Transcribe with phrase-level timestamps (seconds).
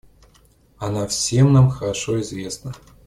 [0.79, 2.73] Она всем нам хорошо известна.